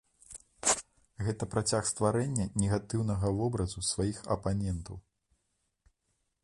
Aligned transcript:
Гэта 1.27 1.43
працяг 1.55 1.83
стварэння 1.91 2.47
негатыўнага 2.63 3.27
вобразу 3.41 3.79
сваіх 3.91 4.17
апанентаў. 4.37 4.95